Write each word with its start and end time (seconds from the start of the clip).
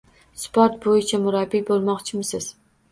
Sport 0.43 0.79
bo‘yicha 0.87 1.21
murabbiy 1.27 1.65
bo‘lmoqchimisiz? 1.71 2.51